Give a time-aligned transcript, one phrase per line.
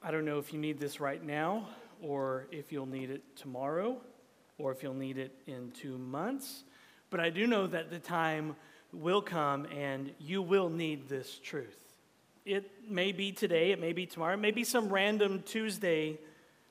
[0.00, 1.66] I don't know if you need this right now,
[2.00, 4.00] or if you'll need it tomorrow,
[4.56, 6.62] or if you'll need it in two months,
[7.10, 8.54] but I do know that the time
[8.92, 11.94] will come and you will need this truth.
[12.44, 16.18] It may be today, it may be tomorrow, it may be some random Tuesday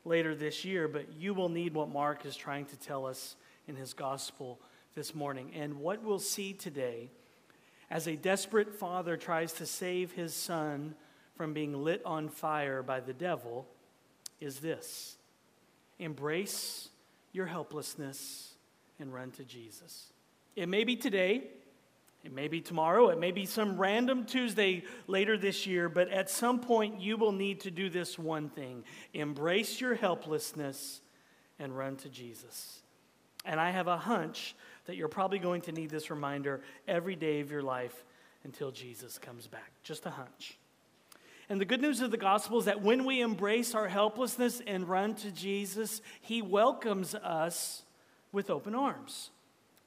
[0.06, 3.36] later this year, but you will need what Mark is trying to tell us
[3.68, 4.58] in his gospel
[4.96, 5.52] this morning.
[5.54, 7.10] And what we'll see today,
[7.92, 10.96] as a desperate father tries to save his son
[11.38, 13.68] from being lit on fire by the devil,
[14.42, 15.18] is this
[16.00, 16.90] embrace
[17.32, 18.54] your helplessness
[19.00, 20.12] and run to Jesus.
[20.56, 21.44] It may be today,
[22.24, 26.30] it may be tomorrow, it may be some random Tuesday later this year, but at
[26.30, 28.84] some point you will need to do this one thing
[29.14, 31.02] embrace your helplessness
[31.60, 32.82] and run to Jesus.
[33.46, 37.40] And I have a hunch that you're probably going to need this reminder every day
[37.40, 38.04] of your life
[38.44, 39.72] until Jesus comes back.
[39.84, 40.58] Just a hunch.
[41.50, 44.88] And the good news of the gospel is that when we embrace our helplessness and
[44.88, 47.84] run to Jesus, he welcomes us
[48.32, 49.30] with open arms.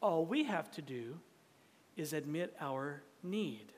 [0.01, 1.19] All we have to do
[1.97, 3.73] is admit our need.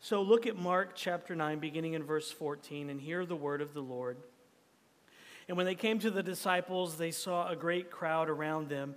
[0.00, 3.72] So look at Mark chapter 9, beginning in verse 14, and hear the word of
[3.72, 4.16] the Lord.
[5.46, 8.96] And when they came to the disciples, they saw a great crowd around them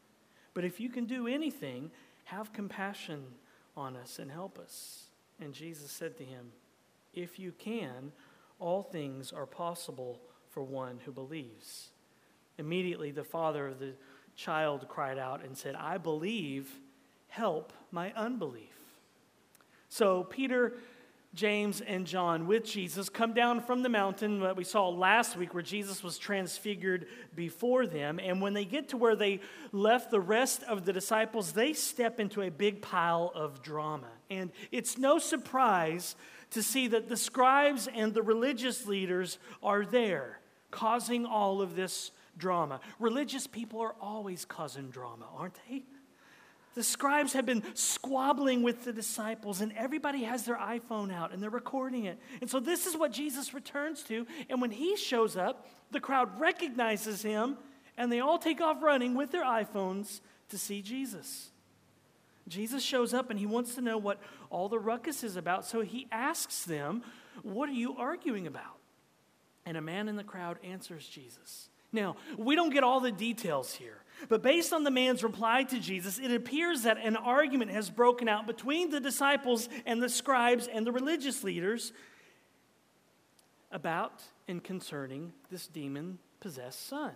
[0.53, 1.91] But if you can do anything,
[2.25, 3.23] have compassion
[3.75, 5.09] on us and help us.
[5.39, 6.51] And Jesus said to him,
[7.13, 8.11] If you can,
[8.59, 11.89] all things are possible for one who believes.
[12.57, 13.93] Immediately, the father of the
[14.35, 16.69] child cried out and said, I believe
[17.27, 18.75] help my unbelief.
[19.89, 20.73] So Peter,
[21.33, 25.53] James, and John with Jesus come down from the mountain that we saw last week
[25.53, 28.19] where Jesus was transfigured before them.
[28.21, 29.39] And when they get to where they
[29.71, 34.09] left the rest of the disciples, they step into a big pile of drama.
[34.29, 36.15] And it's no surprise
[36.49, 42.11] to see that the scribes and the religious leaders are there causing all of this
[42.37, 42.79] drama.
[42.99, 45.83] Religious people are always causing drama, aren't they?
[46.73, 51.43] The scribes have been squabbling with the disciples, and everybody has their iPhone out and
[51.43, 52.17] they're recording it.
[52.39, 54.25] And so, this is what Jesus returns to.
[54.49, 57.57] And when he shows up, the crowd recognizes him,
[57.97, 61.49] and they all take off running with their iPhones to see Jesus.
[62.47, 65.65] Jesus shows up and he wants to know what all the ruckus is about.
[65.65, 67.03] So, he asks them,
[67.43, 68.77] What are you arguing about?
[69.65, 71.67] And a man in the crowd answers Jesus.
[71.91, 73.97] Now, we don't get all the details here.
[74.29, 78.27] But based on the man's reply to Jesus, it appears that an argument has broken
[78.27, 81.93] out between the disciples and the scribes and the religious leaders
[83.71, 87.13] about and concerning this demon possessed son.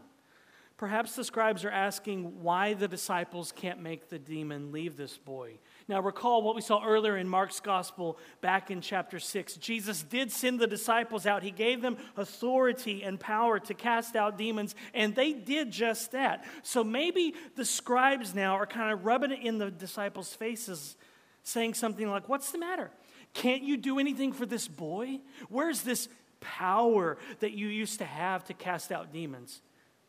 [0.78, 5.54] Perhaps the scribes are asking why the disciples can't make the demon leave this boy.
[5.88, 9.56] Now, recall what we saw earlier in Mark's gospel back in chapter 6.
[9.56, 14.38] Jesus did send the disciples out, He gave them authority and power to cast out
[14.38, 16.44] demons, and they did just that.
[16.64, 20.98] So maybe the scribes now are kind of rubbing it in the disciples' faces,
[21.44, 22.92] saying something like, What's the matter?
[23.34, 25.20] Can't you do anything for this boy?
[25.48, 26.10] Where's this
[26.42, 29.62] power that you used to have to cast out demons?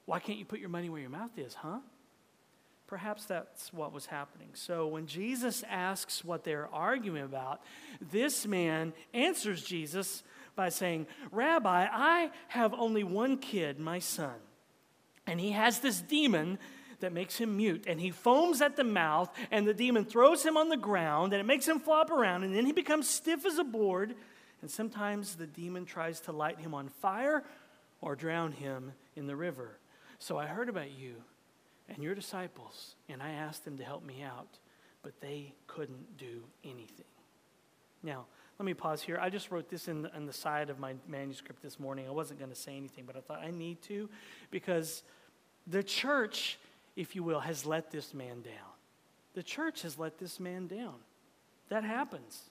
[0.07, 1.81] Why can't you put your money where your mouth is, huh?
[2.87, 4.49] Perhaps that's what was happening.
[4.55, 7.61] So when Jesus asks what they're arguing about,
[8.01, 10.23] this man answers Jesus
[10.55, 14.35] by saying, Rabbi, I have only one kid, my son,
[15.27, 16.59] and he has this demon
[17.01, 17.85] that makes him mute.
[17.87, 21.41] And he foams at the mouth, and the demon throws him on the ground, and
[21.41, 24.15] it makes him flop around, and then he becomes stiff as a board.
[24.63, 27.45] And sometimes the demon tries to light him on fire
[28.01, 29.77] or drown him in the river.
[30.19, 31.15] So I heard about you
[31.89, 34.59] and your disciples, and I asked them to help me out,
[35.03, 37.05] but they couldn't do anything.
[38.03, 38.27] Now,
[38.59, 39.19] let me pause here.
[39.21, 42.07] I just wrote this in the, in the side of my manuscript this morning.
[42.09, 44.09] I wasn't going to say anything, but I thought I need to
[44.51, 45.03] because
[45.67, 46.59] the church,
[46.97, 48.73] if you will, has let this man down.
[49.35, 50.95] The church has let this man down.
[51.69, 52.43] That happens.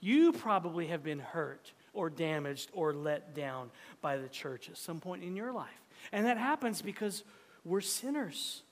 [0.00, 3.70] You probably have been hurt or damaged or let down
[4.00, 5.81] by the church at some point in your life.
[6.10, 7.22] And that happens because
[7.64, 8.62] we're sinners.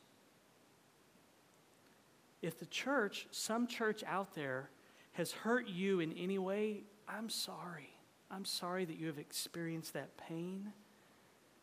[2.43, 4.71] If the church, some church out there,
[5.13, 7.91] has hurt you in any way, I'm sorry.
[8.31, 10.73] I'm sorry that you have experienced that pain.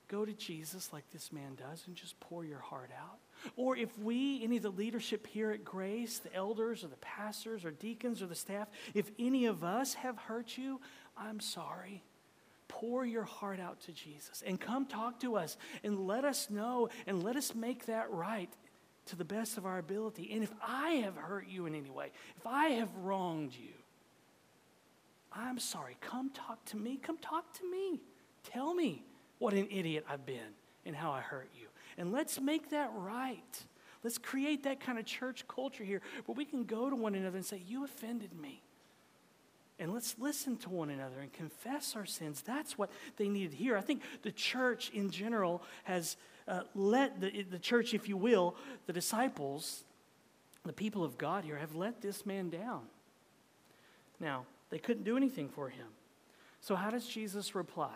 [0.10, 3.20] Go to Jesus like this man does and just pour your heart out.
[3.56, 7.66] Or if we, any of the leadership here at Grace, the elders or the pastors
[7.66, 10.80] or deacons or the staff, if any of us have hurt you,
[11.18, 12.04] I'm sorry.
[12.68, 16.90] Pour your heart out to Jesus and come talk to us and let us know
[17.06, 18.50] and let us make that right
[19.06, 20.30] to the best of our ability.
[20.34, 23.74] And if I have hurt you in any way, if I have wronged you,
[25.32, 25.98] I'm sorry.
[26.02, 26.98] Come talk to me.
[26.98, 28.02] Come talk to me.
[28.44, 29.04] Tell me
[29.40, 30.56] what an idiot I've been
[30.86, 31.68] and how I hurt you.
[31.98, 33.64] And let's make that right.
[34.04, 37.38] Let's create that kind of church culture here where we can go to one another
[37.38, 38.62] and say, You offended me.
[39.80, 42.42] And let's listen to one another and confess our sins.
[42.42, 43.78] That's what they needed here.
[43.78, 48.56] I think the church in general has uh, let the, the church, if you will,
[48.88, 49.84] the disciples,
[50.66, 52.84] the people of God here, have let this man down.
[54.20, 55.88] Now, they couldn't do anything for him.
[56.60, 57.96] So, how does Jesus reply?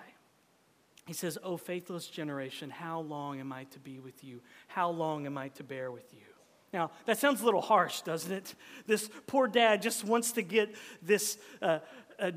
[1.08, 4.42] He says, O faithless generation, how long am I to be with you?
[4.68, 6.31] How long am I to bear with you?
[6.74, 8.56] Now, that sounds a little harsh, doesn't it?
[8.88, 11.80] This poor dad just wants to get this uh,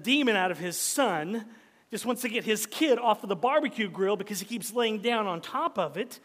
[0.03, 1.45] demon out of his son,
[1.91, 4.99] just wants to get his kid off of the barbecue grill because he keeps laying
[4.99, 6.19] down on top of it.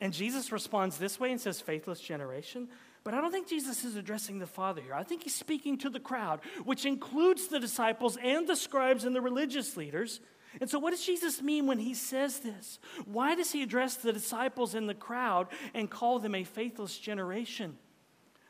[0.00, 2.68] And Jesus responds this way and says, Faithless generation.
[3.04, 4.92] But I don't think Jesus is addressing the Father here.
[4.92, 9.14] I think he's speaking to the crowd, which includes the disciples and the scribes and
[9.14, 10.18] the religious leaders.
[10.60, 12.78] And so, what does Jesus mean when he says this?
[13.04, 17.76] Why does he address the disciples in the crowd and call them a faithless generation?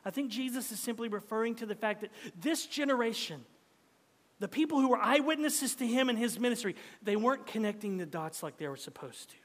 [0.05, 2.11] I think Jesus is simply referring to the fact that
[2.41, 3.45] this generation,
[4.39, 8.43] the people who were eyewitnesses to him and his ministry, they weren't connecting the dots
[8.43, 9.37] like they were supposed to.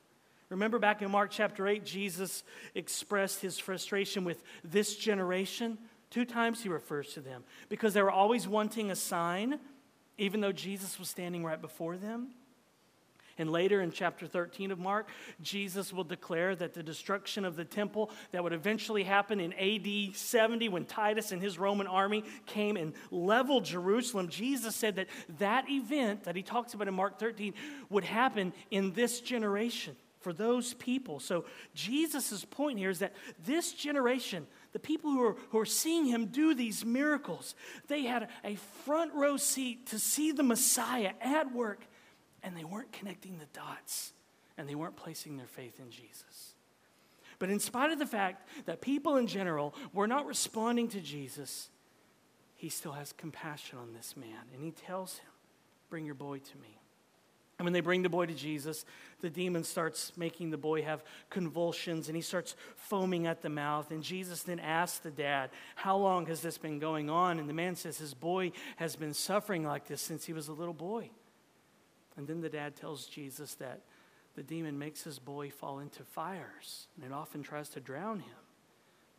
[0.50, 2.44] Remember back in Mark chapter 8, Jesus
[2.76, 5.78] expressed his frustration with this generation.
[6.12, 9.60] Two times he refers to them because they were always wanting a sign,
[10.18, 12.32] even though Jesus was standing right before them.
[13.38, 15.08] And later in chapter 13 of Mark,
[15.42, 20.16] Jesus will declare that the destruction of the temple that would eventually happen in AD
[20.16, 25.08] 70 when Titus and his Roman army came and leveled Jerusalem, Jesus said that
[25.40, 27.54] that event that he talks about in Mark 13
[27.90, 31.20] would happen in this generation for those people.
[31.20, 33.14] So Jesus' point here is that
[33.44, 37.56] this generation, the people who are, who are seeing him do these miracles,
[37.88, 38.56] they had a
[38.86, 41.82] front row seat to see the Messiah at work
[42.44, 44.14] and they weren't connecting the dots
[44.58, 46.56] and they weren't placing their faith in Jesus.
[47.40, 51.70] But in spite of the fact that people in general were not responding to Jesus,
[52.56, 55.28] he still has compassion on this man and he tells him,
[55.90, 56.82] Bring your boy to me.
[57.62, 58.86] And when they bring the boy to Jesus,
[59.20, 63.92] the demon starts making the boy have convulsions and he starts foaming at the mouth.
[63.92, 67.40] And Jesus then asks the dad, How long has this been going on?
[67.40, 70.54] And the man says, His boy has been suffering like this since he was a
[70.54, 71.12] little boy.
[72.18, 73.82] And then the dad tells Jesus that
[74.36, 78.36] the demon makes his boy fall into fires and it often tries to drown him.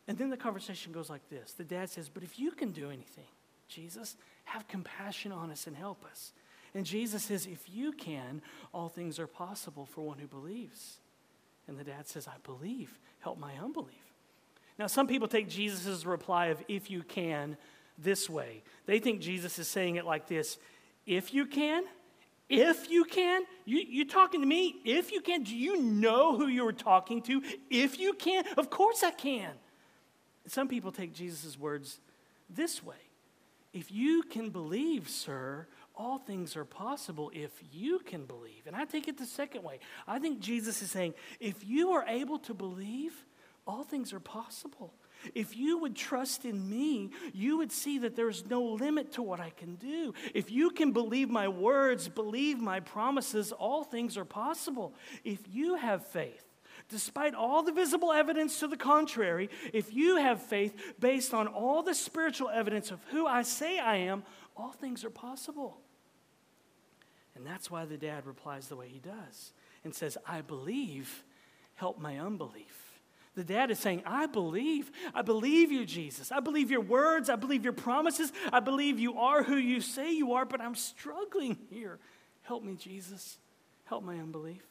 [0.08, 2.90] And then the conversation goes like this The dad says, But if you can do
[2.90, 3.28] anything,
[3.68, 6.32] Jesus, have compassion on us and help us.
[6.74, 10.98] And Jesus says, If you can, all things are possible for one who believes.
[11.68, 12.98] And the dad says, I believe.
[13.20, 13.94] Help my unbelief.
[14.78, 17.56] Now, some people take Jesus' reply of if you can
[17.98, 18.62] this way.
[18.86, 20.58] They think Jesus is saying it like this
[21.06, 21.84] If you can,
[22.52, 24.76] if you can, you, you talking to me?
[24.84, 27.42] If you can, do you know who you were talking to?
[27.70, 29.52] If you can, of course I can.
[30.46, 31.98] Some people take Jesus' words
[32.50, 32.96] this way
[33.72, 35.66] If you can believe, sir,
[35.96, 38.66] all things are possible if you can believe.
[38.66, 39.78] And I take it the second way.
[40.06, 43.24] I think Jesus is saying, if you are able to believe,
[43.66, 44.92] all things are possible.
[45.34, 49.40] If you would trust in me, you would see that there's no limit to what
[49.40, 50.14] I can do.
[50.34, 54.94] If you can believe my words, believe my promises, all things are possible.
[55.24, 56.44] If you have faith,
[56.88, 61.82] despite all the visible evidence to the contrary, if you have faith based on all
[61.82, 64.24] the spiritual evidence of who I say I am,
[64.56, 65.78] all things are possible.
[67.34, 69.52] And that's why the dad replies the way he does
[69.84, 71.24] and says, I believe,
[71.74, 72.81] help my unbelief.
[73.34, 74.90] The dad is saying, I believe.
[75.14, 76.30] I believe you, Jesus.
[76.30, 77.30] I believe your words.
[77.30, 78.32] I believe your promises.
[78.52, 81.98] I believe you are who you say you are, but I'm struggling here.
[82.42, 83.38] Help me, Jesus.
[83.84, 84.62] Help my unbelief.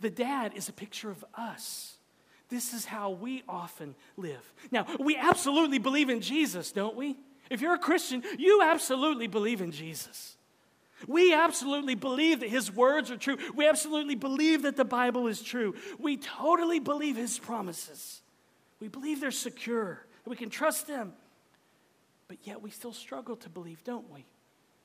[0.00, 1.96] The dad is a picture of us.
[2.48, 4.52] This is how we often live.
[4.70, 7.16] Now, we absolutely believe in Jesus, don't we?
[7.50, 10.36] If you're a Christian, you absolutely believe in Jesus.
[11.08, 13.36] We absolutely believe that his words are true.
[13.54, 15.74] We absolutely believe that the Bible is true.
[15.98, 18.22] We totally believe his promises.
[18.80, 21.12] We believe they're secure, we can trust them.
[22.26, 24.24] But yet we still struggle to believe, don't we?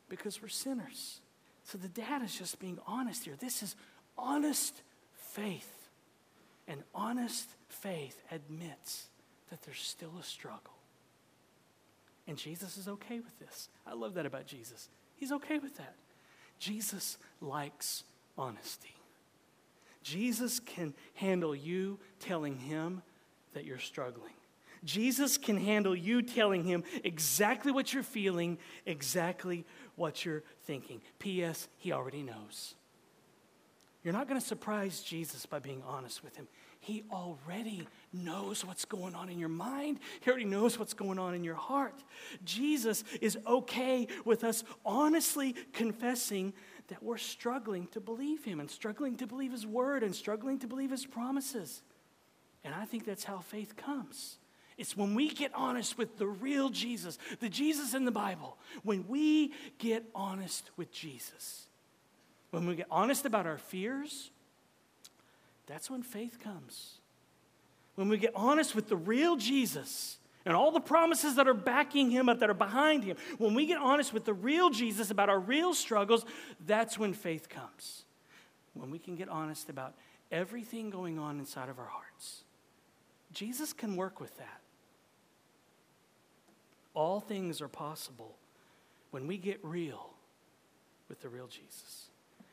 [0.10, 1.22] Because we're sinners.
[1.64, 3.36] So the dad is just being honest here.
[3.40, 3.76] This is
[4.18, 4.82] honest
[5.14, 5.90] faith.
[6.68, 9.08] And honest faith admits
[9.50, 10.74] that there's still a struggle.
[12.28, 13.70] And Jesus is okay with this.
[13.88, 14.90] I love that about Jesus.
[15.16, 15.96] He's okay with that.
[16.60, 18.04] Jesus likes
[18.38, 18.96] honesty.
[20.04, 23.02] Jesus can handle you telling him
[23.54, 24.34] that you're struggling.
[24.84, 31.02] Jesus can handle you telling him exactly what you're feeling, exactly what you're thinking.
[31.20, 32.76] P.S., he already knows.
[34.04, 36.48] You're not going to surprise Jesus by being honest with him.
[36.80, 40.00] He already knows what's going on in your mind.
[40.22, 42.04] He already knows what's going on in your heart.
[42.44, 46.54] Jesus is okay with us honestly confessing
[46.88, 50.68] that we're struggling to believe him and struggling to believe his word and struggling to
[50.68, 51.84] believe his promises.
[52.64, 54.38] And I think that's how faith comes.
[54.78, 59.08] It's when we get honest with the real Jesus, the Jesus in the Bible, when
[59.08, 61.68] we get honest with Jesus,
[62.52, 64.32] when we get honest about our fears,
[65.68, 66.99] that's when faith comes.
[68.00, 72.10] When we get honest with the real Jesus and all the promises that are backing
[72.10, 75.28] him up, that are behind him, when we get honest with the real Jesus about
[75.28, 76.24] our real struggles,
[76.66, 78.06] that's when faith comes.
[78.74, 79.96] When we can get honest about
[80.32, 82.46] everything going on inside of our hearts.
[83.34, 84.62] Jesus can work with that.
[86.94, 88.38] All things are possible
[89.12, 90.12] when we get real
[91.10, 92.08] with the real Jesus.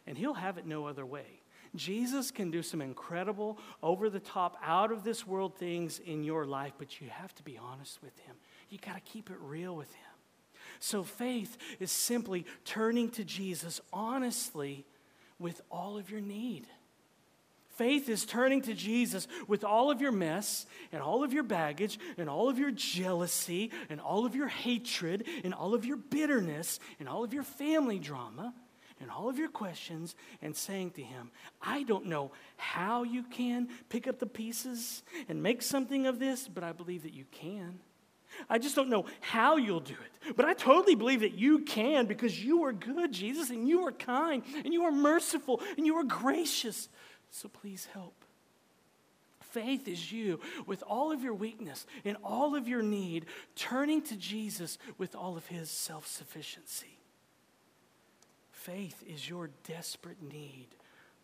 [0.09, 1.39] And he'll have it no other way.
[1.77, 6.45] Jesus can do some incredible, over the top, out of this world things in your
[6.45, 8.37] life, but you have to be honest with Him.
[8.69, 10.05] You got to keep it real with Him.
[10.81, 14.85] So faith is simply turning to Jesus honestly
[15.39, 16.67] with all of your need.
[17.77, 21.99] Faith is turning to Jesus with all of your mess and all of your baggage
[22.17, 26.81] and all of your jealousy and all of your hatred and all of your bitterness
[26.99, 28.55] and all of your family drama
[29.01, 33.69] and all of your questions and saying to Him, I don't know how you can
[33.89, 37.79] pick up the pieces and make something of this, but I believe that you can.
[38.51, 40.37] I just don't know how you'll do it.
[40.37, 43.93] But I totally believe that you can because you are good, Jesus, and you are
[43.93, 46.89] kind, and you are merciful, and you are gracious.
[47.31, 48.15] So please help.
[49.41, 54.17] Faith is you with all of your weakness and all of your need, turning to
[54.17, 56.96] Jesus with all of his self sufficiency.
[58.67, 60.67] Faith is your desperate need,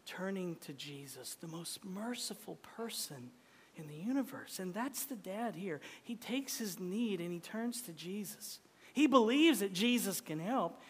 [0.07, 3.33] turning to Jesus, the most merciful person
[3.75, 4.61] in the universe.
[4.61, 5.81] And that's the dad here.
[6.05, 8.61] He takes his need and he turns to Jesus.
[8.93, 10.81] He believes that Jesus can help,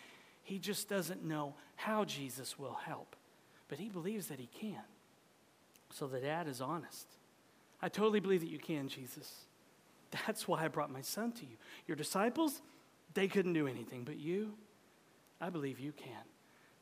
[0.43, 3.17] he just doesn't know how Jesus will help.
[3.69, 4.85] But he believes that he can.
[5.89, 7.07] So the dad is honest.
[7.81, 9.47] I totally believe that you can, Jesus.
[10.27, 11.57] That's why I brought my son to you.
[11.87, 12.61] Your disciples,
[13.15, 14.53] they couldn't do anything, but you,
[15.41, 16.27] I believe you can.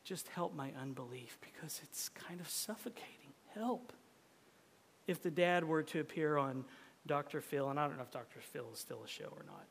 [0.03, 3.33] Just help my unbelief because it's kind of suffocating.
[3.53, 3.93] Help.
[5.07, 6.65] If the dad were to appear on
[7.05, 7.41] Dr.
[7.41, 8.39] Phil, and I don't know if Dr.
[8.39, 9.67] Phil is still a show or not,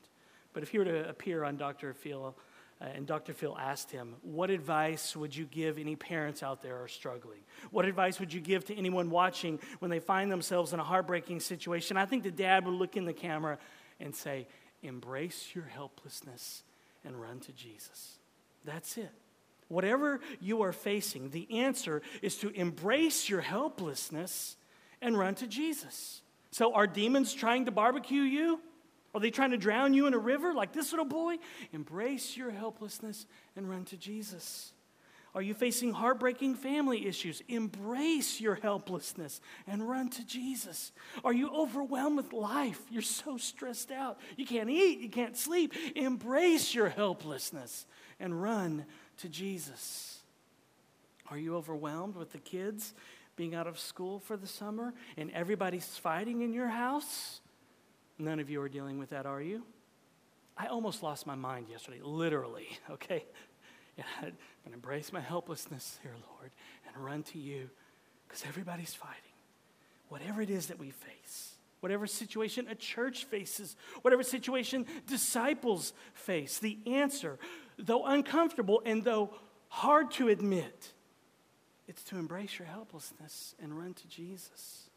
[0.52, 1.94] but if he were to appear on Dr.
[1.94, 2.34] Phil,
[2.80, 3.32] uh, and Dr.
[3.32, 7.40] Phil asked him, What advice would you give any parents out there are struggling?
[7.70, 11.40] What advice would you give to anyone watching when they find themselves in a heartbreaking
[11.40, 11.96] situation?
[11.96, 13.58] I think the dad would look in the camera
[14.00, 14.46] and say,
[14.82, 16.62] Embrace your helplessness
[17.04, 18.18] and run to Jesus.
[18.64, 19.12] That's it.
[19.70, 24.56] Whatever you are facing, the answer is to embrace your helplessness
[25.00, 26.22] and run to Jesus.
[26.50, 28.60] So, are demons trying to barbecue you?
[29.14, 31.36] Are they trying to drown you in a river like this little boy?
[31.72, 34.72] Embrace your helplessness and run to Jesus.
[35.36, 37.40] Are you facing heartbreaking family issues?
[37.46, 40.90] Embrace your helplessness and run to Jesus.
[41.24, 42.80] Are you overwhelmed with life?
[42.90, 44.18] You're so stressed out.
[44.36, 45.74] You can't eat, you can't sleep.
[45.94, 47.86] Embrace your helplessness
[48.18, 48.86] and run
[49.22, 50.20] to Jesus?
[51.30, 52.94] Are you overwhelmed with the kids
[53.36, 57.40] being out of school for the summer and everybody's fighting in your house?
[58.18, 59.62] None of you are dealing with that, are you?
[60.56, 63.24] I almost lost my mind yesterday, literally, okay?
[63.96, 64.34] And I'm going
[64.68, 66.50] to embrace my helplessness here, Lord,
[66.86, 67.70] and run to you
[68.26, 69.16] because everybody's fighting.
[70.08, 76.58] whatever it is that we face, whatever situation a church faces, whatever situation disciples face,
[76.58, 77.38] the answer,
[77.84, 79.30] though uncomfortable and though
[79.68, 80.92] hard to admit,
[81.88, 84.90] it's to embrace your helplessness and run to Jesus.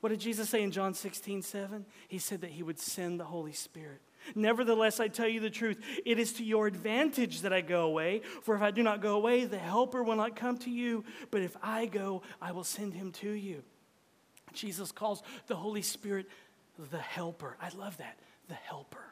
[0.00, 1.86] What did Jesus say in John 16, 7?
[2.08, 4.00] He said that he would send the Holy Spirit.
[4.34, 8.22] Nevertheless, I tell you the truth, it is to your advantage that I go away.
[8.42, 11.04] For if I do not go away, the Helper will not come to you.
[11.30, 13.62] But if I go, I will send him to you.
[14.52, 16.26] Jesus calls the Holy Spirit
[16.90, 17.56] the Helper.
[17.60, 19.04] I love that, the Helper.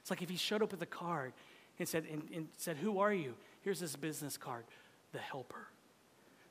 [0.00, 1.32] It's like if he showed up with a card
[1.78, 3.34] and said, and, and said Who are you?
[3.62, 4.64] Here's this business card,
[5.12, 5.68] the Helper.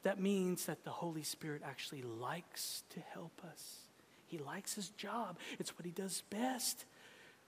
[0.03, 3.77] That means that the Holy Spirit actually likes to help us.
[4.27, 6.85] He likes his job, it's what he does best.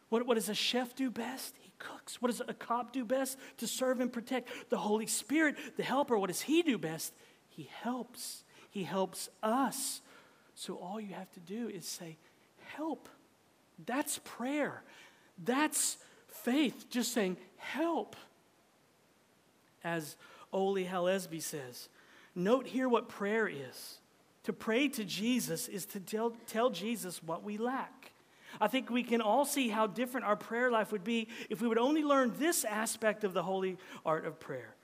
[0.09, 1.53] What, what does a chef do best?
[1.59, 2.21] He cooks.
[2.21, 3.37] What does a cop do best?
[3.57, 4.69] To serve and protect.
[4.69, 7.13] The Holy Spirit, the helper, what does he do best?
[7.49, 8.45] He helps.
[8.69, 10.01] He helps us.
[10.55, 12.17] So all you have to do is say,
[12.75, 13.09] Help.
[13.85, 14.81] That's prayer.
[15.43, 15.97] That's
[16.43, 18.15] faith, just saying, Help.
[19.83, 20.15] As
[20.51, 21.89] Ole Hallesby says,
[22.35, 23.99] note here what prayer is.
[24.43, 28.11] To pray to Jesus is to tell, tell Jesus what we lack.
[28.61, 31.67] I think we can all see how different our prayer life would be if we
[31.67, 34.75] would only learn this aspect of the holy art of prayer.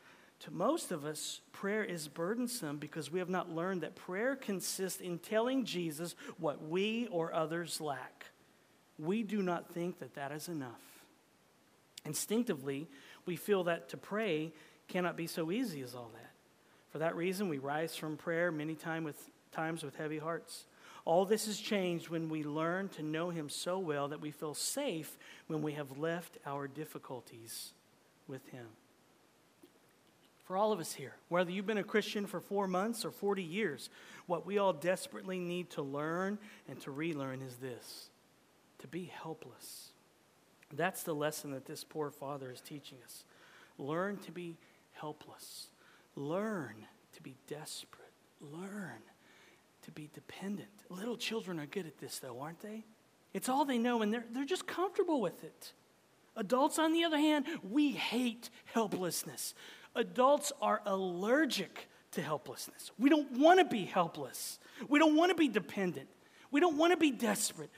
[0.41, 4.99] To most of us, prayer is burdensome because we have not learned that prayer consists
[4.99, 8.25] in telling Jesus what we or others lack.
[8.99, 10.92] We do not think that that is enough.
[12.05, 12.87] Instinctively,
[13.25, 14.51] we feel that to pray
[14.87, 16.31] cannot be so easy as all that.
[16.91, 20.65] For that reason, we rise from prayer many time with, times with heavy hearts.
[21.05, 24.53] All this has changed when we learn to know Him so well that we feel
[24.53, 25.17] safe
[25.47, 27.73] when we have left our difficulties
[28.27, 28.67] with Him.
[30.45, 33.41] For all of us here, whether you've been a Christian for four months or 40
[33.41, 33.89] years,
[34.27, 36.37] what we all desperately need to learn
[36.69, 38.09] and to relearn is this
[38.79, 39.92] to be helpless.
[40.71, 43.25] That's the lesson that this poor father is teaching us.
[43.77, 44.57] Learn to be
[44.93, 45.67] helpless,
[46.15, 46.75] learn
[47.15, 49.01] to be desperate, learn
[49.83, 50.69] to be dependent.
[50.89, 52.85] Little children are good at this, though, aren't they?
[53.33, 55.73] It's all they know, and they're, they're just comfortable with it.
[56.35, 59.53] Adults, on the other hand, we hate helplessness.
[59.95, 62.91] Adults are allergic to helplessness.
[62.97, 64.59] We don't want to be helpless.
[64.87, 66.07] We don't want to be dependent.
[66.51, 67.69] We don't want to be desperate.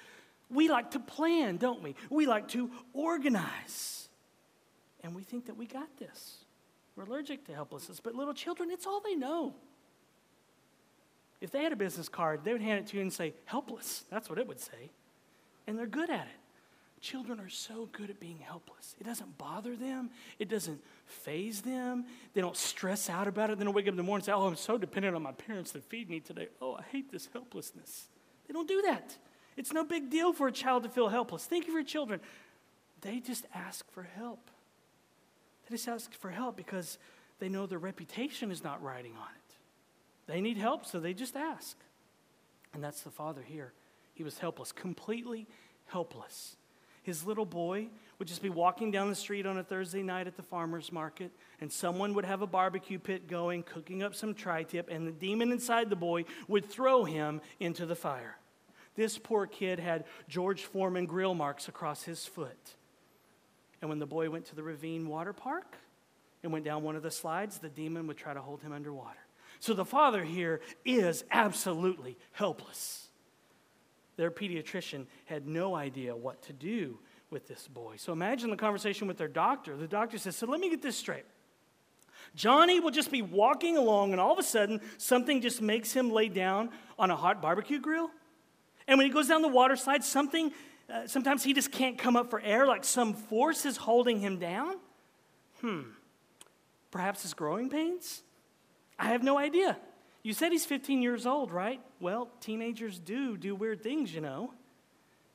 [0.50, 1.96] We like to plan, don't we?
[2.10, 4.08] We like to organize.
[5.04, 6.38] And we think that we got this.
[6.96, 8.00] We're allergic to helplessness.
[8.00, 9.54] But little children, it's all they know.
[11.42, 14.06] If they had a business card, they would hand it to you and say, helpless.
[14.10, 14.90] That's what it would say.
[15.68, 16.40] And they're good at it.
[17.02, 18.96] Children are so good at being helpless.
[19.00, 22.06] It doesn't bother them, it doesn't faze them.
[22.34, 23.60] They don't stress out about it.
[23.60, 25.34] They don't wake up in the morning and say, Oh, I'm so dependent on my
[25.34, 26.48] parents to feed me today.
[26.60, 28.08] Oh, I hate this helplessness.
[28.48, 29.16] They don't do that.
[29.58, 31.46] It's no big deal for a child to feel helpless.
[31.46, 32.20] Think of your children.
[33.02, 34.50] They just ask for help.
[35.68, 36.98] They just ask for help because
[37.40, 39.56] they know their reputation is not riding on it.
[40.28, 41.78] They need help, so they just ask.
[42.74, 43.74] And that's the father here.
[44.14, 45.48] He was helpless, completely
[45.86, 46.58] helpless.
[47.04, 50.36] His little boy would just be walking down the street on a Thursday night at
[50.36, 54.64] the farmer's market, and someone would have a barbecue pit going, cooking up some tri
[54.64, 58.38] tip, and the demon inside the boy would throw him into the fire.
[58.96, 62.76] This poor kid had George Foreman grill marks across his foot.
[63.82, 65.76] And when the boy went to the ravine water park
[66.44, 69.20] and went down one of the slides, the demon would try to hold him underwater.
[69.60, 73.10] So the father here is absolutely helpless.
[74.18, 77.96] Their pediatrician had no idea what to do with this boy.
[77.98, 79.76] So imagine the conversation with their doctor.
[79.76, 81.26] The doctor says, So let me get this straight.
[82.34, 86.12] Johnny will just be walking along, and all of a sudden, something just makes him
[86.12, 88.10] lay down on a hot barbecue grill.
[88.88, 90.52] And when he goes down the water slide, something,
[90.94, 94.38] uh, sometimes he just can't come up for air, like some force is holding him
[94.38, 94.76] down.
[95.62, 95.82] Hmm.
[96.92, 98.24] Perhaps his growing pains?
[98.98, 99.78] I have no idea.
[100.24, 101.82] You said he's 15 years old, right?
[102.00, 104.54] Well, teenagers do do weird things, you know.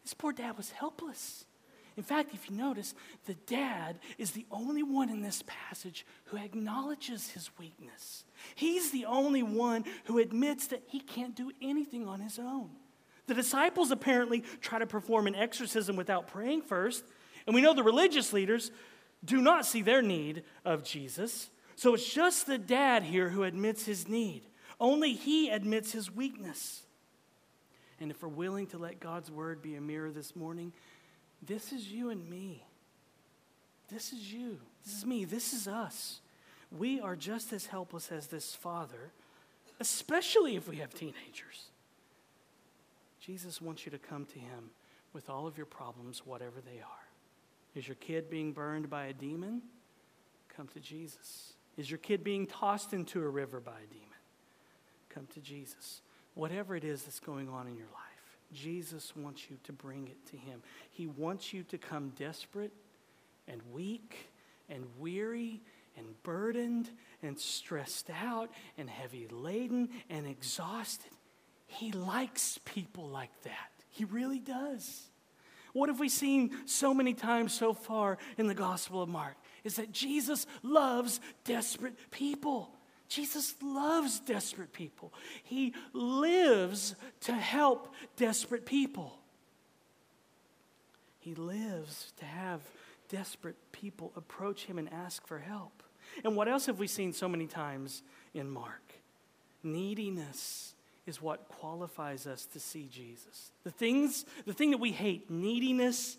[0.03, 1.45] This poor dad was helpless.
[1.97, 2.95] In fact, if you notice,
[3.27, 8.25] the dad is the only one in this passage who acknowledges his weakness.
[8.55, 12.71] He's the only one who admits that he can't do anything on his own.
[13.27, 17.05] The disciples apparently try to perform an exorcism without praying first,
[17.47, 18.71] and we know the religious leaders
[19.25, 21.51] do not see their need of Jesus.
[21.77, 24.43] So it's just the dad here who admits his need.
[24.79, 26.83] Only he admits his weakness.
[28.01, 30.73] And if we're willing to let God's word be a mirror this morning,
[31.43, 32.65] this is you and me.
[33.91, 34.59] This is you.
[34.85, 35.25] This is me.
[35.25, 36.21] This is us.
[36.71, 39.13] We are just as helpless as this father,
[39.81, 41.70] especially if we have teenagers.
[43.31, 44.71] Jesus wants you to come to him
[45.13, 47.07] with all of your problems, whatever they are.
[47.77, 49.63] Is your kid being burned by a demon?
[50.57, 51.53] Come to Jesus.
[51.77, 54.09] Is your kid being tossed into a river by a demon?
[55.11, 56.03] Come to Jesus.
[56.35, 60.27] Whatever it is that's going on in your life, Jesus wants you to bring it
[60.33, 60.61] to him.
[60.91, 62.73] He wants you to come desperate
[63.47, 64.29] and weak
[64.69, 65.61] and weary
[65.97, 66.91] and burdened
[67.23, 71.13] and stressed out and heavy laden and exhausted.
[71.71, 73.71] He likes people like that.
[73.91, 75.07] He really does.
[75.73, 79.37] What have we seen so many times so far in the Gospel of Mark?
[79.63, 82.71] Is that Jesus loves desperate people.
[83.09, 85.13] Jesus loves desperate people.
[85.45, 89.17] He lives to help desperate people.
[91.21, 92.63] He lives to have
[93.09, 95.85] desperate people approach him and ask for help.
[96.25, 98.03] And what else have we seen so many times
[98.35, 98.93] in Mark?
[99.63, 100.75] Neediness
[101.11, 103.51] is what qualifies us to see Jesus.
[103.65, 106.17] The things, the thing that we hate, neediness,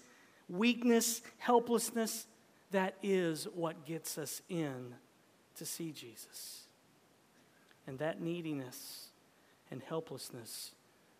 [0.49, 2.27] weakness, helplessness,
[2.71, 4.93] that is what gets us in
[5.55, 6.63] to see Jesus.
[7.87, 9.07] And that neediness
[9.71, 10.71] and helplessness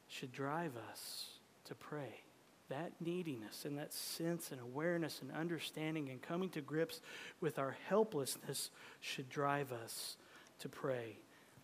[0.09, 1.27] should drive us
[1.65, 2.21] to pray.
[2.67, 6.99] That neediness and that sense and awareness and understanding and coming to grips
[7.39, 10.17] with our helplessness should drive us
[10.59, 11.17] to pray.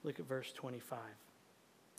[0.03, 0.99] Look at verse 25.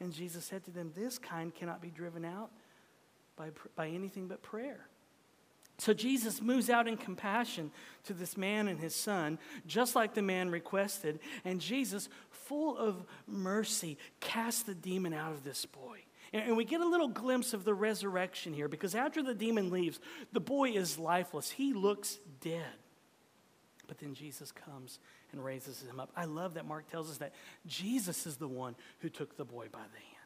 [0.00, 2.50] And Jesus said to them, This kind cannot be driven out
[3.36, 4.86] by, by anything but prayer.
[5.78, 7.70] So Jesus moves out in compassion
[8.04, 11.18] to this man and his son, just like the man requested.
[11.44, 16.00] And Jesus, full of mercy, casts the demon out of this boy.
[16.32, 20.00] And we get a little glimpse of the resurrection here because after the demon leaves,
[20.32, 21.50] the boy is lifeless.
[21.50, 22.64] He looks dead.
[23.86, 24.98] But then Jesus comes
[25.36, 26.10] and raises him up.
[26.16, 27.32] I love that Mark tells us that
[27.66, 30.16] Jesus is the one who took the boy by the hand.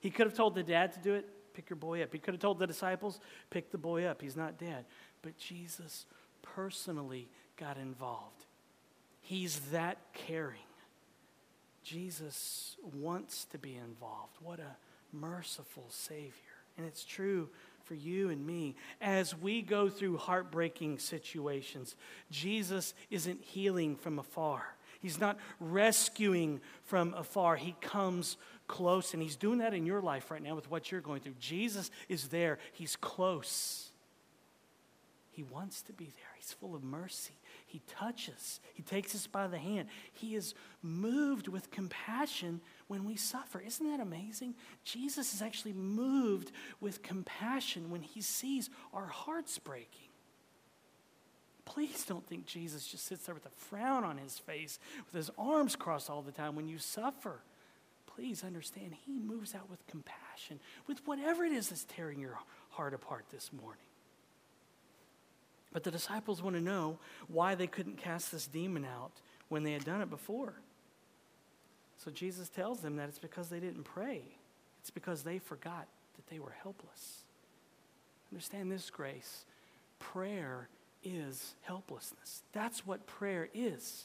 [0.00, 2.12] He could have told the dad to do it, pick your boy up.
[2.12, 4.20] He could have told the disciples, pick the boy up.
[4.20, 4.86] He's not dead.
[5.22, 6.06] But Jesus
[6.42, 8.46] personally got involved.
[9.20, 10.58] He's that caring.
[11.82, 14.36] Jesus wants to be involved.
[14.40, 14.76] What a
[15.12, 16.32] merciful Savior.
[16.76, 17.48] And it's true
[17.86, 18.74] for you and me.
[19.00, 21.96] As we go through heartbreaking situations,
[22.30, 24.74] Jesus isn't healing from afar.
[25.00, 27.56] He's not rescuing from afar.
[27.56, 31.00] He comes close, and He's doing that in your life right now with what you're
[31.00, 31.34] going through.
[31.38, 33.90] Jesus is there, He's close.
[35.30, 36.32] He wants to be there.
[36.36, 37.34] He's full of mercy.
[37.76, 39.88] He touches, He takes us by the hand.
[40.14, 43.60] He is moved with compassion when we suffer.
[43.60, 44.54] Isn't that amazing?
[44.82, 50.08] Jesus is actually moved with compassion when He sees our hearts breaking.
[51.66, 55.30] Please don't think Jesus just sits there with a frown on his face, with his
[55.36, 57.42] arms crossed all the time when you suffer.
[58.06, 62.38] Please understand, he moves out with compassion, with whatever it is that's tearing your
[62.70, 63.85] heart apart this morning.
[65.76, 66.96] But the disciples want to know
[67.28, 69.12] why they couldn't cast this demon out
[69.50, 70.54] when they had done it before.
[71.98, 74.22] So Jesus tells them that it's because they didn't pray,
[74.80, 75.86] it's because they forgot
[76.16, 77.24] that they were helpless.
[78.32, 79.44] Understand this, grace.
[79.98, 80.70] Prayer
[81.04, 82.40] is helplessness.
[82.54, 84.04] That's what prayer is.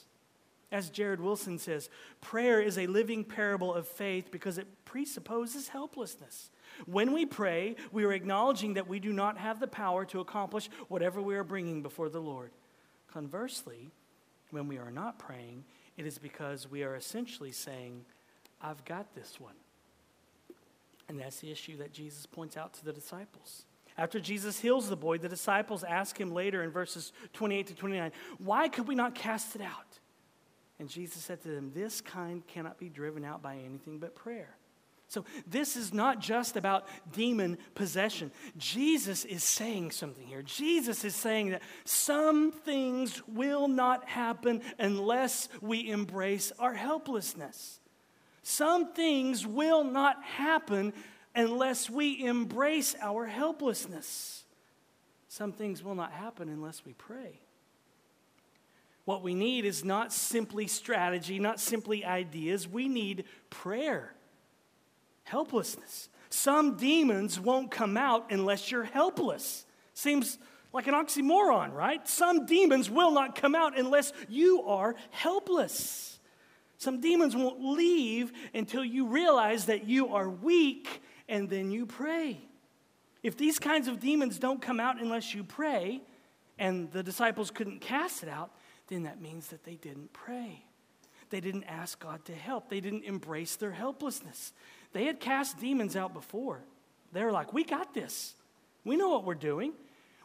[0.72, 1.90] As Jared Wilson says,
[2.22, 6.50] prayer is a living parable of faith because it presupposes helplessness.
[6.86, 10.70] When we pray, we are acknowledging that we do not have the power to accomplish
[10.88, 12.52] whatever we are bringing before the Lord.
[13.12, 13.90] Conversely,
[14.50, 15.64] when we are not praying,
[15.98, 18.06] it is because we are essentially saying,
[18.62, 19.54] I've got this one.
[21.10, 23.66] And that's the issue that Jesus points out to the disciples.
[23.98, 28.12] After Jesus heals the boy, the disciples ask him later in verses 28 to 29,
[28.38, 29.98] Why could we not cast it out?
[30.82, 34.56] And Jesus said to them, This kind cannot be driven out by anything but prayer.
[35.06, 38.32] So, this is not just about demon possession.
[38.58, 40.42] Jesus is saying something here.
[40.42, 47.78] Jesus is saying that some things will not happen unless we embrace our helplessness.
[48.42, 50.94] Some things will not happen
[51.32, 54.46] unless we embrace our helplessness.
[55.28, 57.38] Some things will not happen unless we pray.
[59.04, 62.68] What we need is not simply strategy, not simply ideas.
[62.68, 64.14] We need prayer
[65.24, 66.08] helplessness.
[66.30, 69.64] Some demons won't come out unless you're helpless.
[69.94, 70.38] Seems
[70.72, 72.06] like an oxymoron, right?
[72.08, 76.18] Some demons will not come out unless you are helpless.
[76.78, 82.40] Some demons won't leave until you realize that you are weak and then you pray.
[83.22, 86.02] If these kinds of demons don't come out unless you pray,
[86.58, 88.50] and the disciples couldn't cast it out,
[88.92, 90.64] then that means that they didn't pray.
[91.30, 92.68] They didn't ask God to help.
[92.68, 94.52] They didn't embrace their helplessness.
[94.92, 96.60] They had cast demons out before.
[97.12, 98.34] They were like, We got this.
[98.84, 99.72] We know what we're doing.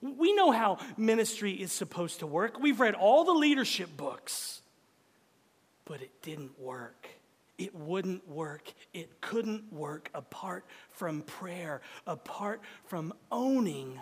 [0.02, 2.60] We know how ministry is supposed to work.
[2.60, 4.62] We've read all the leadership books.
[5.86, 7.08] But it didn't work.
[7.58, 8.72] It wouldn't work.
[8.94, 14.00] It couldn't work apart from prayer, apart from owning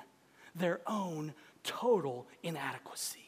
[0.55, 3.24] their own total inadequacy.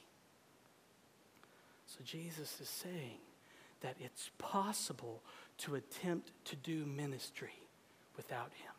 [1.97, 3.17] So Jesus is saying
[3.81, 5.23] that it's possible
[5.59, 7.53] to attempt to do ministry
[8.15, 8.71] without Him.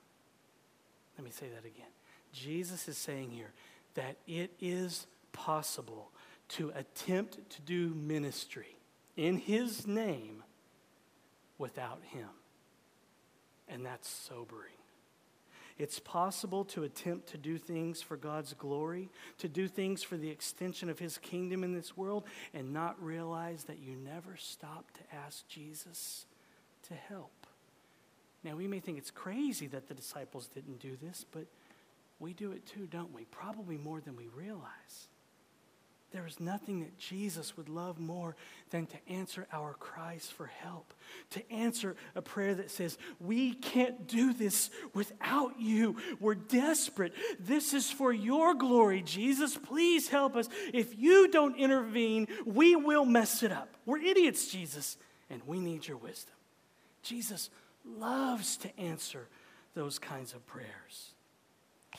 [1.17, 1.91] Let me say that again.
[2.33, 3.53] Jesus is saying here
[3.95, 6.11] that it is possible
[6.51, 8.77] to attempt to do ministry
[9.17, 10.45] in His name
[11.59, 12.29] without Him.
[13.69, 14.73] And that's sobering.
[15.79, 20.29] It's possible to attempt to do things for God's glory, to do things for the
[20.29, 25.17] extension of His kingdom in this world, and not realize that you never stop to
[25.17, 26.27] ask Jesus
[26.89, 27.47] to help.
[28.43, 31.47] Now, we may think it's crazy that the disciples didn't do this, but
[32.19, 33.25] we do it too, don't we?
[33.25, 35.09] Probably more than we realize.
[36.11, 38.35] There is nothing that Jesus would love more
[38.71, 40.95] than to answer our cries for help,
[41.31, 45.97] to answer a prayer that says, We can't do this without you.
[46.19, 47.13] We're desperate.
[47.39, 49.59] This is for your glory, Jesus.
[49.59, 50.49] Please help us.
[50.73, 53.77] If you don't intervene, we will mess it up.
[53.85, 54.97] We're idiots, Jesus,
[55.29, 56.35] and we need your wisdom.
[57.03, 57.51] Jesus
[57.85, 59.29] loves to answer
[59.75, 61.13] those kinds of prayers.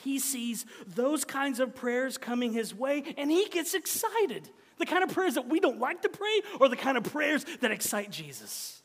[0.02, 4.48] He sees those kinds of prayers coming his way and he gets excited.
[4.78, 7.44] The kind of prayers that we don't like to pray or the kind of prayers
[7.60, 8.82] that excite Jesus.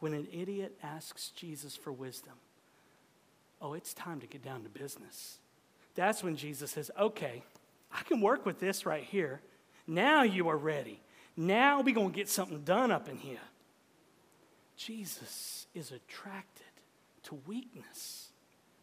[0.00, 2.34] When an idiot asks Jesus for wisdom,
[3.60, 5.38] oh, it's time to get down to business.
[5.94, 7.42] That's when Jesus says, okay,
[7.92, 9.40] I can work with this right here.
[9.86, 11.00] Now you are ready.
[11.36, 13.38] Now we're going to get something done up in here.
[14.76, 16.64] Jesus is attracted
[17.24, 18.28] to weakness.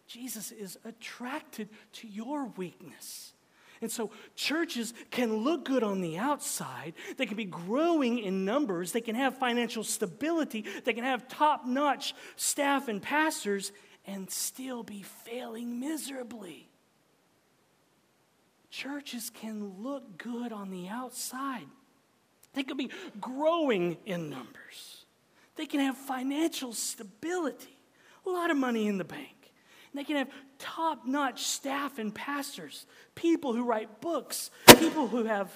[0.07, 3.33] Jesus is attracted to your weakness.
[3.81, 6.93] And so churches can look good on the outside.
[7.17, 8.91] They can be growing in numbers.
[8.91, 10.65] They can have financial stability.
[10.85, 13.71] They can have top notch staff and pastors
[14.07, 16.69] and still be failing miserably.
[18.69, 21.67] Churches can look good on the outside.
[22.53, 22.89] They can be
[23.19, 25.05] growing in numbers.
[25.55, 27.77] They can have financial stability,
[28.25, 29.34] a lot of money in the bank.
[29.95, 30.29] They can have
[30.59, 35.49] top notch staff and pastors, people who write books, people who have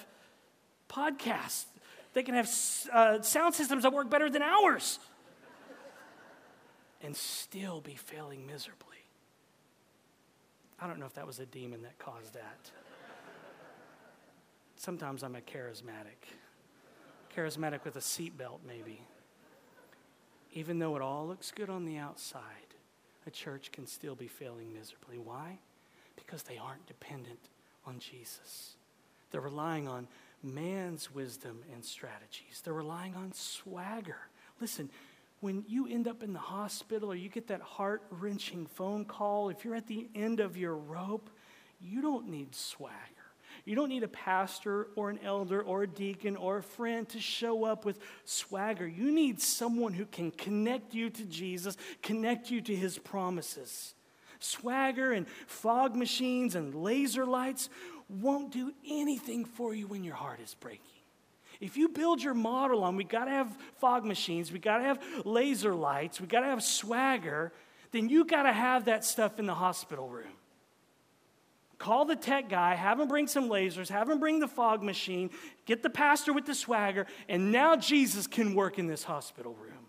[0.88, 1.66] podcasts.
[2.14, 2.50] They can have
[2.92, 4.98] uh, sound systems that work better than ours
[7.02, 8.86] and still be failing miserably.
[10.80, 12.70] I don't know if that was a demon that caused that.
[14.76, 16.34] Sometimes I'm a charismatic.
[17.36, 19.02] Charismatic with a seatbelt, maybe.
[20.52, 22.69] Even though it all looks good on the outside,
[23.30, 25.18] church can still be failing miserably.
[25.18, 25.58] Why?
[26.16, 27.40] Because they aren't dependent
[27.86, 28.74] on Jesus.
[29.30, 30.08] They're relying on
[30.42, 34.16] man's wisdom and strategies, they're relying on swagger.
[34.60, 34.90] Listen,
[35.40, 39.48] when you end up in the hospital or you get that heart wrenching phone call,
[39.48, 41.30] if you're at the end of your rope,
[41.80, 42.94] you don't need swagger.
[43.64, 47.20] You don't need a pastor or an elder or a deacon or a friend to
[47.20, 48.86] show up with swagger.
[48.86, 53.94] You need someone who can connect you to Jesus, connect you to his promises.
[54.38, 57.68] Swagger and fog machines and laser lights
[58.08, 60.80] won't do anything for you when your heart is breaking.
[61.60, 64.84] If you build your model on we got to have fog machines, we got to
[64.84, 67.52] have laser lights, we got to have swagger,
[67.92, 70.32] then you got to have that stuff in the hospital room.
[71.80, 75.30] Call the tech guy, have him bring some lasers, have him bring the fog machine,
[75.64, 79.79] get the pastor with the swagger, and now Jesus can work in this hospital room.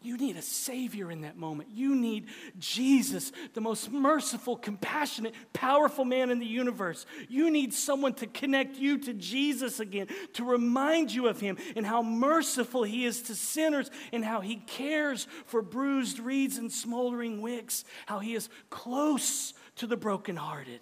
[0.00, 1.70] You need a Savior in that moment.
[1.72, 7.04] You need Jesus, the most merciful, compassionate, powerful man in the universe.
[7.28, 11.84] You need someone to connect you to Jesus again, to remind you of Him and
[11.84, 17.42] how merciful He is to sinners and how He cares for bruised reeds and smoldering
[17.42, 20.80] wicks, how He is close to the brokenhearted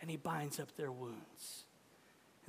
[0.00, 1.63] and He binds up their wounds.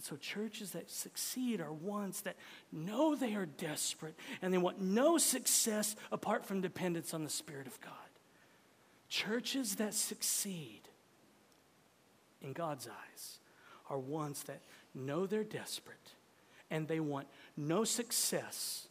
[0.06, 2.36] So, churches that succeed are ones that
[2.72, 7.66] know they are desperate and they want no success apart from dependence on the Spirit
[7.66, 7.92] of God.
[9.10, 10.82] Churches that succeed
[12.44, 13.40] in God's eyes
[13.90, 14.62] are ones that
[14.94, 16.12] know they're desperate
[16.70, 17.26] and they want
[17.58, 18.88] no success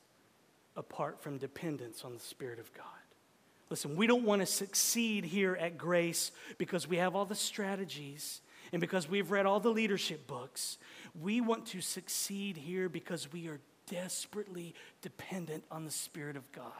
[0.77, 2.87] apart from dependence on the Spirit of God.
[3.71, 8.41] Listen, we don't want to succeed here at Grace because we have all the strategies
[8.75, 10.79] and because we've read all the leadership books.
[11.23, 16.73] We want to succeed here because we are desperately dependent on the Spirit of God.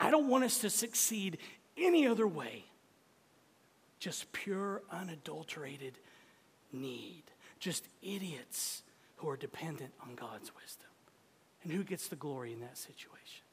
[0.00, 1.36] I don't want us to succeed
[1.76, 2.64] any other way.
[3.98, 5.98] Just pure, unadulterated
[6.72, 7.24] need.
[7.58, 8.82] Just idiots
[9.16, 10.88] who are dependent on God's wisdom.
[11.62, 13.44] And who gets the glory in that situation?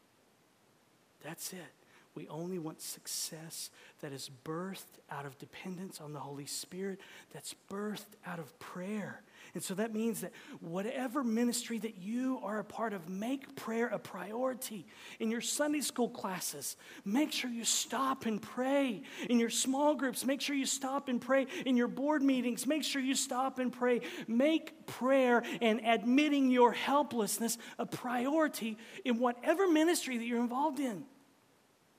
[1.21, 1.76] That's it.
[2.17, 3.69] We only want success
[4.01, 6.99] that is birthed out of dependence on the Holy Spirit,
[7.32, 9.21] that's birthed out of prayer.
[9.53, 13.86] And so that means that whatever ministry that you are a part of, make prayer
[13.86, 14.88] a priority.
[15.19, 16.75] In your Sunday school classes,
[17.06, 19.03] make sure you stop and pray.
[19.30, 21.45] In your small groups, make sure you stop and pray.
[21.67, 24.01] In your board meetings, make sure you stop and pray.
[24.27, 28.75] Make prayer and admitting your helplessness a priority
[29.06, 31.06] in whatever ministry that you're involved in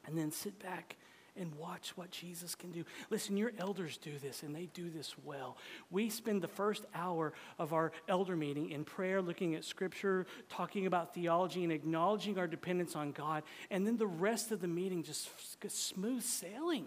[0.08, 0.96] and then sit back
[1.36, 2.84] and watch what Jesus can do.
[3.10, 5.56] Listen, your elders do this, and they do this well.
[5.90, 10.86] We spend the first hour of our elder meeting in prayer, looking at scripture, talking
[10.86, 13.44] about theology, and acknowledging our dependence on God.
[13.70, 15.30] And then the rest of the meeting just
[15.68, 16.86] smooth sailing.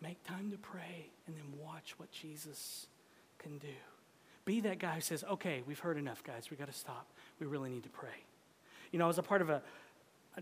[0.00, 2.86] Make time to pray and then watch what Jesus
[3.38, 3.68] can do.
[4.44, 6.50] Be that guy who says, okay, we've heard enough, guys.
[6.50, 7.10] We got to stop.
[7.40, 8.24] We really need to pray.
[8.92, 9.62] You know, I was a part of a,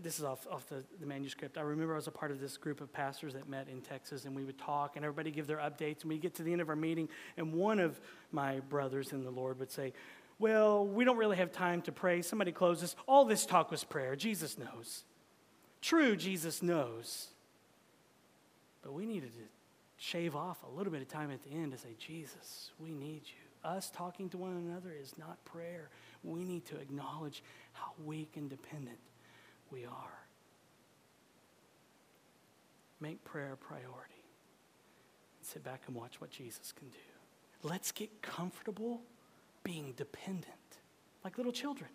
[0.01, 1.57] this is off, off the, the manuscript.
[1.57, 4.25] I remember I was a part of this group of pastors that met in Texas,
[4.25, 6.01] and we would talk, and everybody give their updates.
[6.01, 7.99] And we'd get to the end of our meeting, and one of
[8.31, 9.93] my brothers in the Lord would say,
[10.39, 12.23] Well, we don't really have time to pray.
[12.23, 12.95] Somebody closes.
[13.07, 14.15] All this talk was prayer.
[14.15, 15.03] Jesus knows.
[15.81, 17.27] True, Jesus knows.
[18.81, 19.43] But we needed to
[19.97, 23.21] shave off a little bit of time at the end to say, Jesus, we need
[23.25, 23.69] you.
[23.69, 25.89] Us talking to one another is not prayer.
[26.23, 28.97] We need to acknowledge how weak and dependent
[29.73, 30.19] we are.
[32.99, 34.23] Make prayer a priority.
[35.39, 37.67] And sit back and watch what Jesus can do.
[37.67, 39.01] Let's get comfortable
[39.63, 40.45] being dependent,
[41.23, 41.89] like little children.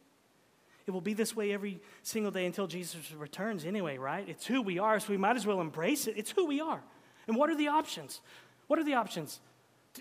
[0.86, 4.26] It will be this way every single day until Jesus returns, anyway, right?
[4.26, 6.14] It's who we are, so we might as well embrace it.
[6.16, 6.82] It's who we are.
[7.26, 8.22] And what are the options?
[8.66, 9.40] What are the options?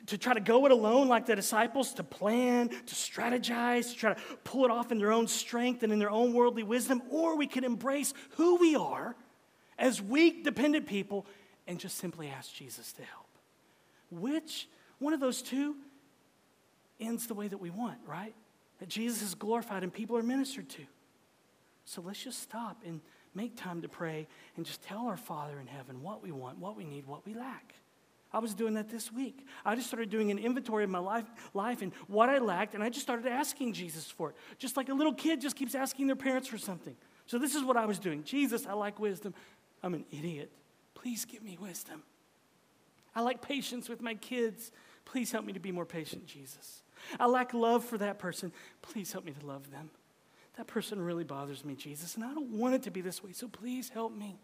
[0.07, 4.13] To, try to go it alone like the disciples, to plan, to strategize, to try
[4.13, 7.35] to pull it off in their own strength and in their own worldly wisdom, or
[7.37, 9.15] we can embrace who we are
[9.77, 11.25] as weak, dependent people
[11.67, 13.27] and just simply ask Jesus to help.
[14.09, 15.75] Which one of those two
[16.99, 18.33] ends the way that we want, right?
[18.79, 20.83] That Jesus is glorified and people are ministered to.
[21.85, 23.01] So let's just stop and
[23.35, 26.75] make time to pray and just tell our Father in heaven what we want, what
[26.75, 27.75] we need, what we lack.
[28.37, 29.47] I was doing that this week.
[29.65, 32.83] I just started doing an inventory of my life, life and what I lacked, and
[32.83, 34.35] I just started asking Jesus for it.
[34.59, 36.95] Just like a little kid just keeps asking their parents for something.
[37.25, 38.23] So this is what I was doing.
[38.23, 39.33] Jesus, I like wisdom.
[39.81, 40.51] I'm an idiot.
[40.93, 42.03] Please give me wisdom.
[43.15, 44.71] I like patience with my kids.
[45.03, 46.83] Please help me to be more patient, Jesus.
[47.19, 48.51] I lack love for that person.
[48.83, 49.89] Please help me to love them.
[50.57, 53.31] That person really bothers me, Jesus, and I don't want it to be this way,
[53.31, 54.37] so please help me.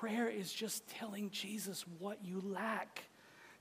[0.00, 3.04] Prayer is just telling Jesus what you lack.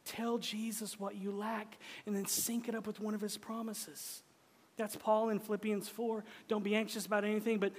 [0.06, 4.24] Tell Jesus what you lack and then sync it up with one of his promises.
[4.78, 6.24] That's Paul in Philippians 4.
[6.48, 7.74] Don't be anxious about anything, but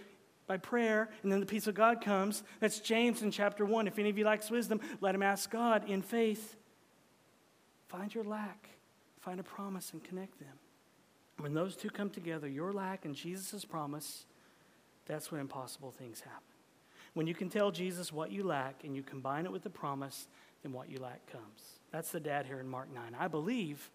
[0.47, 2.43] by prayer, and then the peace of God comes.
[2.61, 3.87] That's James in chapter 1.
[3.87, 6.57] If any of you lacks wisdom, let him ask God in faith.
[7.89, 8.69] Find your lack,
[9.21, 10.59] find a promise, and connect them.
[11.39, 14.27] When those two come together, your lack and Jesus' promise,
[15.07, 16.52] that's when impossible things happen.
[17.15, 20.29] When you can tell Jesus what you lack and you combine it with the promise,
[20.63, 21.81] then what you lack comes.
[21.91, 23.17] That's the dad here in Mark 9.
[23.19, 23.91] I believe,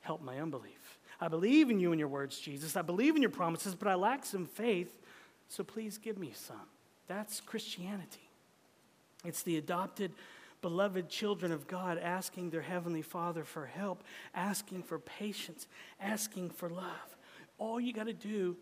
[0.00, 0.98] help my unbelief.
[1.20, 2.76] I believe in you and your words, Jesus.
[2.76, 4.98] I believe in your promises, but I lack some faith,
[5.48, 6.56] so please give me some.
[7.06, 8.28] That's Christianity.
[9.24, 10.12] It's the adopted,
[10.60, 14.02] beloved children of God asking their Heavenly Father for help,
[14.34, 15.68] asking for patience,
[16.00, 17.16] asking for love.
[17.58, 18.56] All you got to do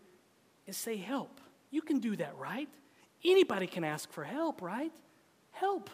[0.67, 1.41] is say help.
[1.71, 2.69] You can do that, right?
[3.23, 4.91] Anybody can ask for help, right?
[5.51, 5.89] Help.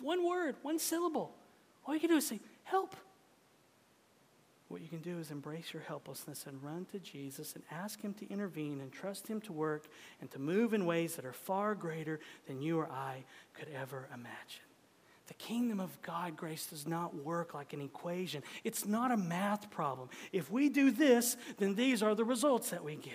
[0.00, 1.34] One word, one syllable.
[1.86, 2.96] All you can do is say, help.
[4.68, 8.14] What you can do is embrace your helplessness and run to Jesus and ask Him
[8.14, 9.88] to intervene and trust Him to work
[10.20, 14.08] and to move in ways that are far greater than you or I could ever
[14.14, 14.62] imagine.
[15.26, 18.44] The kingdom of God, grace, does not work like an equation.
[18.62, 20.08] It's not a math problem.
[20.32, 23.14] If we do this, then these are the results that we get.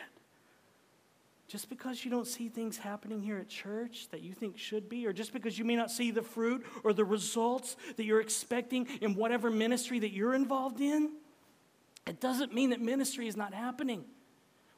[1.55, 5.07] Just because you don't see things happening here at church that you think should be,
[5.07, 8.85] or just because you may not see the fruit or the results that you're expecting
[8.99, 11.13] in whatever ministry that you're involved in,
[12.05, 14.03] it doesn't mean that ministry is not happening.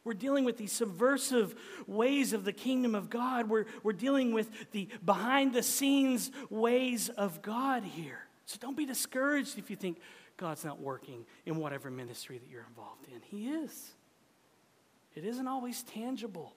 [0.03, 1.55] We're dealing with these subversive
[1.88, 3.49] ways of the kingdom of God.
[3.49, 8.19] We're, we're dealing with the behind the scenes ways of God here.
[8.45, 9.97] So don't be discouraged if you think
[10.38, 13.19] God's not working in whatever ministry that you're involved in.
[13.23, 13.93] He is.
[15.15, 16.53] It isn't always tangible.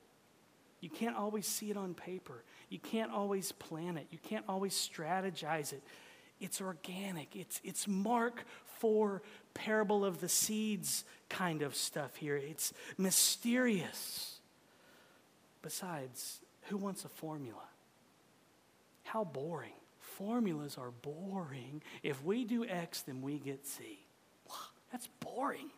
[0.81, 2.43] You can't always see it on paper.
[2.68, 4.07] You can't always plan it.
[4.11, 5.83] You can't always strategize it.
[6.41, 7.37] It's organic.
[7.37, 8.45] It's, it's Mark
[8.78, 9.22] 4
[9.53, 12.37] parable of the seeds kind of stuff here.
[12.37, 14.39] It's mysterious.
[15.62, 17.62] Besides, who wants a formula?
[19.05, 19.72] How boring.
[19.99, 21.83] Formulas are boring.
[22.03, 23.99] If we do X, then we get Z.
[24.91, 25.70] That's boring.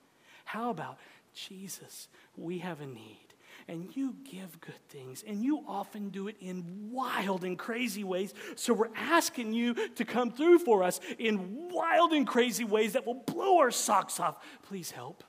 [0.44, 0.98] How about
[1.34, 2.08] Jesus?
[2.36, 3.31] We have a need
[3.68, 8.34] and you give good things, and you often do it in wild and crazy ways.
[8.56, 13.06] So we're asking you to come through for us in wild and crazy ways that
[13.06, 14.36] will blow our socks off.
[14.62, 15.24] Please help.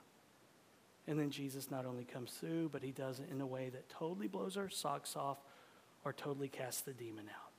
[1.08, 3.90] And then Jesus not only comes through, but he does it in a way that
[3.90, 5.38] totally blows our socks off
[6.06, 7.52] or totally casts the demon out.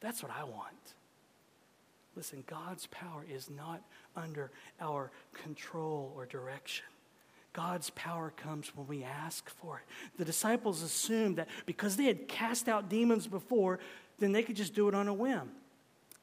[0.00, 0.94] That's what I want.
[2.16, 3.82] Listen, God's power is not
[4.16, 6.86] under our control or direction.
[7.54, 9.84] God's power comes when we ask for it.
[10.18, 13.78] The disciples assumed that because they had cast out demons before,
[14.18, 15.50] then they could just do it on a whim.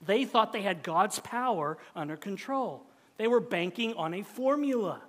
[0.06, 2.84] They thought they had God's power under control.
[3.18, 5.02] They were banking on a formula.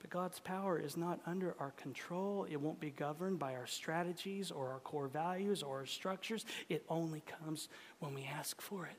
[0.00, 2.46] But God's power is not under our control.
[2.48, 6.44] It won't be governed by our strategies or our core values or our structures.
[6.68, 8.96] It only comes when we ask for it.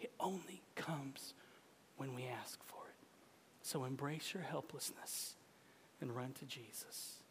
[0.00, 1.34] It only comes
[1.96, 2.81] when we ask for it.
[3.62, 5.34] So embrace your helplessness
[6.00, 7.22] and run to Jesus.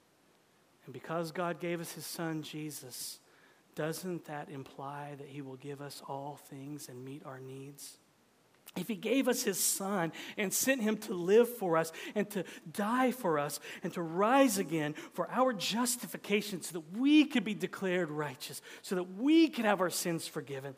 [0.86, 3.20] And because God gave us his son, Jesus,
[3.76, 7.98] doesn't that imply that he will give us all things and meet our needs?
[8.78, 12.46] If he gave us his son and sent him to live for us and to
[12.72, 17.54] die for us and to rise again for our justification so that we could be
[17.54, 20.76] declared righteous, so that we could have our sins forgiven,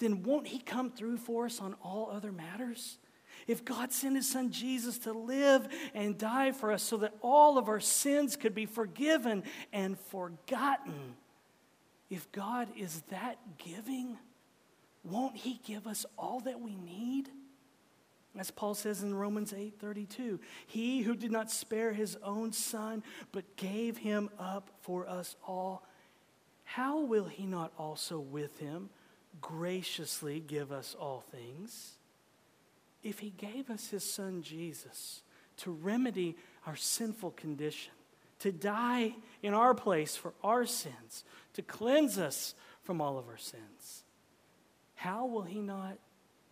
[0.00, 2.98] then won't he come through for us on all other matters?
[3.48, 7.56] If God sent his son Jesus to live and die for us so that all
[7.56, 9.42] of our sins could be forgiven
[9.72, 11.16] and forgotten,
[12.10, 14.18] if God is that giving,
[15.02, 17.30] won't he give us all that we need?
[18.36, 23.56] As Paul says in Romans 8:32, he who did not spare his own son but
[23.56, 25.84] gave him up for us all,
[26.64, 28.90] how will he not also with him
[29.40, 31.97] graciously give us all things?
[33.02, 35.22] If he gave us his son Jesus
[35.58, 36.36] to remedy
[36.66, 37.92] our sinful condition,
[38.40, 41.24] to die in our place for our sins,
[41.54, 44.04] to cleanse us from all of our sins,
[44.94, 45.98] how will he not,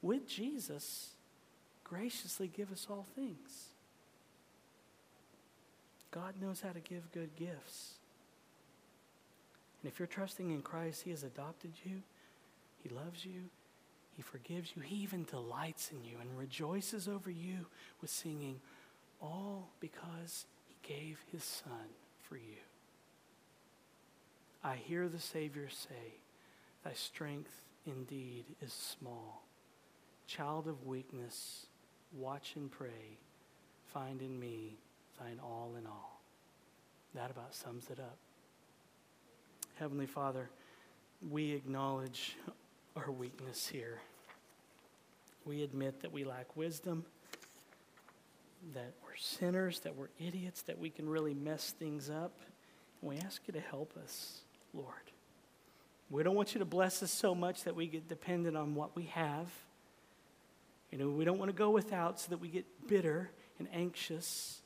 [0.03, 1.11] with Jesus,
[1.85, 3.71] graciously give us all things?
[6.17, 7.95] God knows how to give good gifts.
[9.83, 12.03] And if you're trusting in Christ, He has adopted you,
[12.83, 13.51] He loves you,
[14.17, 14.83] he forgives you.
[14.83, 17.67] He even delights in you and rejoices over you
[18.01, 18.61] with singing,
[19.21, 21.89] all because he gave his son
[22.27, 22.57] for you.
[24.65, 26.15] I hear the Savior say,
[26.83, 29.43] Thy strength indeed is small.
[30.27, 31.67] Child of weakness,
[32.17, 33.19] watch and pray.
[33.93, 34.79] Find in me
[35.19, 36.21] thine all in all.
[37.15, 38.17] That about sums it up.
[39.79, 40.49] Heavenly Father,
[41.31, 42.37] we acknowledge
[42.97, 44.01] our weakness here.
[45.45, 47.05] We admit that we lack wisdom,
[48.75, 52.41] that we're sinners, that we're idiots, that we can really mess things up.
[53.01, 54.41] And we ask you to help us,
[54.73, 54.95] Lord.
[56.11, 58.97] We don't want you to bless us so much that we get dependent on what
[58.97, 59.49] we have.
[60.91, 64.61] You know, we don't want to go without so that we get bitter and anxious.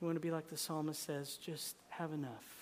[0.00, 2.55] We want to be like the psalmist says, just have enough.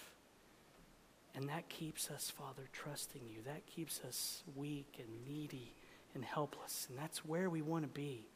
[1.35, 3.43] And that keeps us, Father, trusting you.
[3.45, 5.75] That keeps us weak and needy
[6.15, 6.87] and helpless.
[6.89, 8.29] And that's where we want to be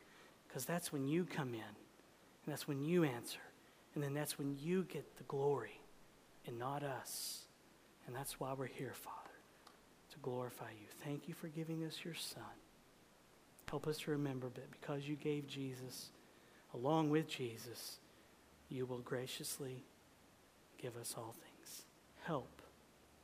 [0.46, 3.38] because that's when you come in and that's when you answer.
[3.94, 5.80] And then that's when you get the glory
[6.46, 7.42] and not us.
[8.07, 9.16] And that's why we're here, Father,
[10.12, 10.86] to glorify you.
[11.05, 12.42] Thank you for giving us your Son.
[13.68, 16.09] Help us to remember that because you gave Jesus,
[16.74, 17.99] along with Jesus,
[18.70, 19.84] you will graciously
[20.80, 21.82] give us all things.
[22.24, 22.62] Help